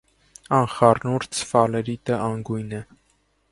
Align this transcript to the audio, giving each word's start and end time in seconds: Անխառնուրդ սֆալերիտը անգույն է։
Անխառնուրդ 0.59 1.39
սֆալերիտը 1.41 2.19
անգույն 2.29 2.77
է։ 2.81 2.83